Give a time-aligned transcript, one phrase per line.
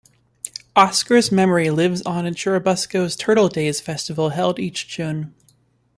[0.75, 5.35] Oscar's memory lives on in Churubusco's Turtle Days festival held each June.